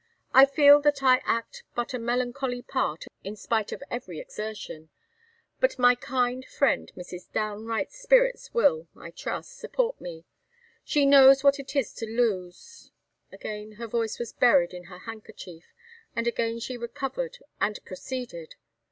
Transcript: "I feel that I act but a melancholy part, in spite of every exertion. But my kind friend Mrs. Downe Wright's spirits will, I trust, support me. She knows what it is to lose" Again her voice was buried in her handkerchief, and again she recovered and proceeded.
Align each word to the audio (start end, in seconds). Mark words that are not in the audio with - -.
"I 0.33 0.47
feel 0.47 0.81
that 0.81 1.03
I 1.03 1.21
act 1.25 1.61
but 1.75 1.93
a 1.93 1.99
melancholy 1.99 2.63
part, 2.63 3.05
in 3.23 3.35
spite 3.35 3.71
of 3.71 3.83
every 3.91 4.19
exertion. 4.19 4.89
But 5.59 5.77
my 5.77 5.93
kind 5.93 6.43
friend 6.43 6.91
Mrs. 6.97 7.31
Downe 7.31 7.67
Wright's 7.67 7.99
spirits 8.01 8.51
will, 8.51 8.87
I 8.99 9.11
trust, 9.11 9.59
support 9.59 10.01
me. 10.01 10.25
She 10.83 11.05
knows 11.05 11.43
what 11.43 11.59
it 11.59 11.75
is 11.75 11.93
to 11.93 12.07
lose" 12.07 12.91
Again 13.31 13.73
her 13.73 13.85
voice 13.85 14.17
was 14.17 14.33
buried 14.33 14.73
in 14.73 14.85
her 14.85 14.97
handkerchief, 14.97 15.65
and 16.15 16.25
again 16.25 16.59
she 16.59 16.77
recovered 16.77 17.37
and 17.59 17.77
proceeded. 17.85 18.55